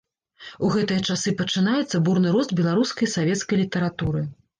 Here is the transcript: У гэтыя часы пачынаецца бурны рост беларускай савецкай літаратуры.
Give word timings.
У 0.67 0.69
гэтыя 0.75 1.01
часы 1.09 1.33
пачынаецца 1.41 2.01
бурны 2.07 2.31
рост 2.37 2.55
беларускай 2.61 3.11
савецкай 3.17 3.61
літаратуры. 3.63 4.25